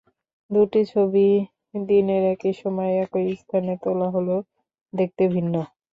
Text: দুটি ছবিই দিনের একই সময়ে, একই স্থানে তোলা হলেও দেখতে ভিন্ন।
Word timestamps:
দুটি 0.49 0.81
ছবিই 0.91 1.35
দিনের 1.83 2.23
একই 2.33 2.53
সময়ে, 2.61 2.93
একই 3.03 3.27
স্থানে 3.41 3.73
তোলা 3.83 4.07
হলেও 4.15 4.39
দেখতে 4.93 5.23
ভিন্ন। 5.33 5.55